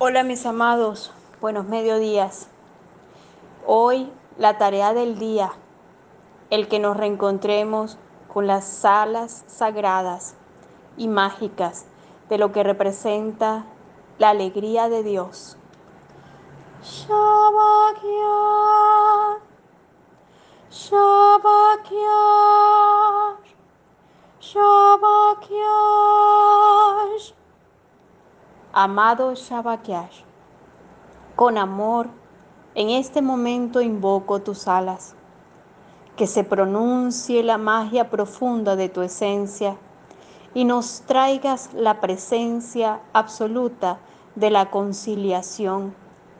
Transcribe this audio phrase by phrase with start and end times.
[0.00, 2.46] Hola mis amados, buenos mediodías.
[3.66, 5.50] Hoy la tarea del día,
[6.50, 7.98] el que nos reencontremos
[8.32, 10.36] con las salas sagradas
[10.96, 11.86] y mágicas
[12.28, 13.64] de lo que representa
[14.18, 15.56] la alegría de Dios.
[16.80, 18.28] Shabakia,
[20.70, 22.37] Shabakia,
[28.80, 30.20] amado Shabakiash,
[31.34, 32.06] con amor,
[32.76, 35.16] en este momento invoco tus alas,
[36.14, 39.76] que se pronuncie la magia profunda de tu esencia
[40.54, 43.98] y nos traigas la presencia absoluta
[44.36, 45.92] de la conciliación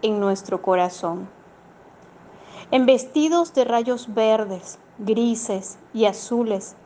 [0.02, 1.28] en nuestro corazón.
[2.70, 6.76] En vestidos de rayos verdes, grises y azules,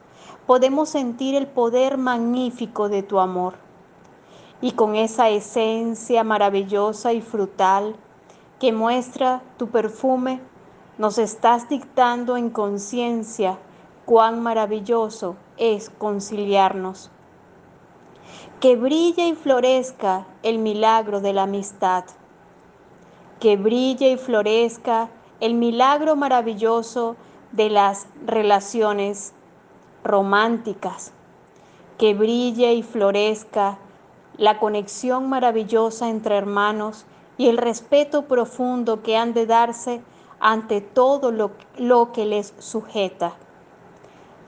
[0.46, 3.56] podemos sentir el poder magnífico de tu amor
[4.62, 7.96] y con esa esencia maravillosa y frutal
[8.60, 10.40] que muestra tu perfume,
[10.98, 13.58] nos estás dictando en conciencia
[14.06, 17.10] cuán maravilloso es conciliarnos.
[18.60, 22.04] Que brille y florezca el milagro de la amistad.
[23.40, 25.08] Que brille y florezca
[25.40, 27.16] el milagro maravilloso
[27.50, 29.32] de las relaciones
[30.04, 31.12] románticas.
[31.98, 33.78] Que brille y florezca
[34.42, 37.06] la conexión maravillosa entre hermanos
[37.38, 40.02] y el respeto profundo que han de darse
[40.40, 41.52] ante todo lo,
[42.12, 43.34] que les sujeta.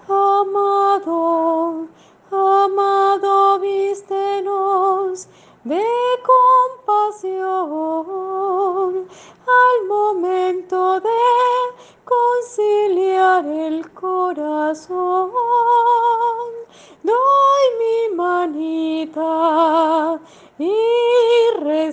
[0.09, 1.86] Amado,
[2.33, 5.28] amado, vístenos
[5.62, 5.84] de
[6.86, 7.47] compasión
[9.47, 11.08] al momento de
[12.05, 15.44] conciliar el corazón.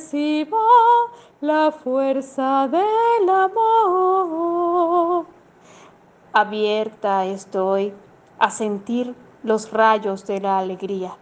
[0.02, 0.58] Recibo
[1.42, 5.28] la fuerza del amor.
[6.34, 7.94] Abierta estoy
[8.40, 11.16] a sentir los rayos de la alegría.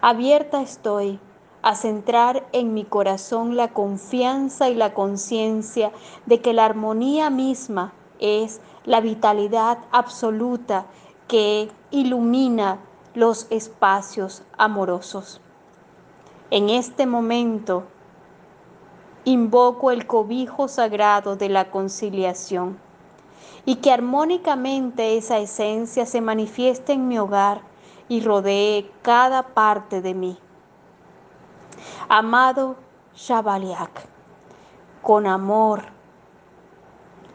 [0.00, 1.20] Abierta estoy
[1.62, 5.92] a centrar en mi corazón la confianza y la conciencia
[6.26, 10.86] de que la armonía misma es la vitalidad absoluta
[11.28, 12.80] que ilumina
[13.14, 15.40] los espacios amorosos.
[16.50, 17.84] En este momento
[19.24, 22.78] invoco el cobijo sagrado de la conciliación
[23.66, 27.60] y que armónicamente esa esencia se manifieste en mi hogar
[28.08, 30.38] y rodee cada parte de mí.
[32.08, 32.76] Amado
[33.14, 34.06] Shabaliak,
[35.02, 35.82] con amor,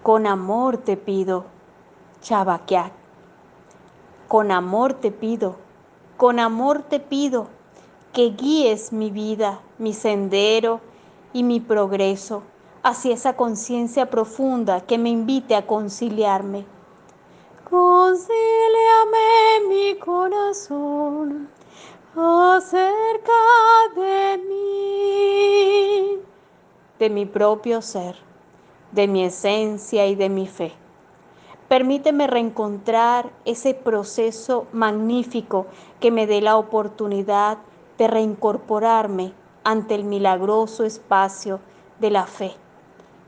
[0.01, 1.45] con amor te pido,
[2.24, 2.91] Shabakiak,
[4.28, 5.57] con amor te pido,
[6.18, 7.50] con amor te pido
[8.13, 10.79] que guíes mi vida, mi sendero
[11.34, 12.44] y mi progreso
[12.84, 16.66] hacia esa conciencia profunda que me invite a conciliarme.
[17.68, 18.28] Concíliame
[19.68, 21.50] mi corazón
[22.16, 23.34] acerca
[23.96, 26.19] de mí,
[27.00, 28.16] de mi propio ser,
[28.91, 30.74] de mi esencia y de mi fe.
[31.68, 35.66] Permíteme reencontrar ese proceso magnífico
[36.00, 37.72] que me dé la oportunidad de
[38.07, 39.33] reincorporarme
[39.63, 41.59] ante el milagroso espacio
[41.99, 42.53] de la fe.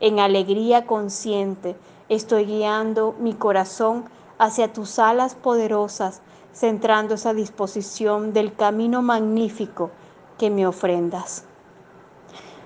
[0.00, 1.76] En alegría consciente
[2.08, 4.04] estoy guiando mi corazón
[4.38, 6.20] hacia tus alas poderosas,
[6.52, 9.90] centrando esa disposición del camino magnífico
[10.38, 11.44] que me ofrendas.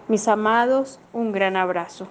[0.09, 2.09] Mis amados, un gran abrazo.